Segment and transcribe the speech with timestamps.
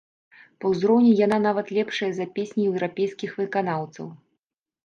[0.63, 4.07] Па ўзроўні яна нават лепшая за песні еўрапейскіх выканаўцаў.